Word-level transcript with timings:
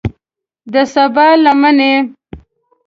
د 0.73 0.75
سبا 0.93 1.27
لمنې 1.43 1.93